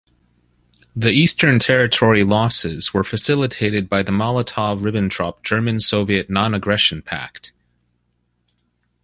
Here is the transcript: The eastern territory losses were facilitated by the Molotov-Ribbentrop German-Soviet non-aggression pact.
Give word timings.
The 0.95 1.11
eastern 1.11 1.59
territory 1.59 2.23
losses 2.23 2.91
were 2.91 3.03
facilitated 3.03 3.87
by 3.87 4.01
the 4.01 4.11
Molotov-Ribbentrop 4.11 5.43
German-Soviet 5.43 6.27
non-aggression 6.27 7.03
pact. 7.03 7.53